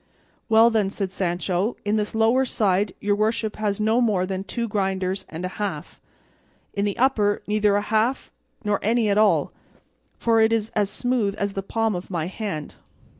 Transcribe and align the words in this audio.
"Well, 0.49 0.71
then," 0.71 0.89
said 0.89 1.11
Sancho, 1.11 1.77
"in 1.85 1.95
this 1.95 2.15
lower 2.15 2.43
side 2.43 2.95
your 2.99 3.15
worship 3.15 3.57
has 3.57 3.79
no 3.79 4.01
more 4.01 4.25
than 4.25 4.43
two 4.43 4.67
grinders 4.67 5.27
and 5.29 5.45
a 5.45 5.61
half, 5.61 5.99
and 6.73 6.79
in 6.79 6.85
the 6.85 6.97
upper 6.97 7.43
neither 7.45 7.75
a 7.75 7.81
half 7.83 8.31
nor 8.63 8.79
any 8.81 9.09
at 9.11 9.19
all, 9.19 9.51
for 10.17 10.41
it 10.41 10.51
is 10.51 10.69
all 10.75 10.81
as 10.81 10.89
smooth 10.89 11.35
as 11.37 11.53
the 11.53 11.61
palm 11.61 11.93
of 11.93 12.09
my 12.09 12.25
hand." 12.25 12.77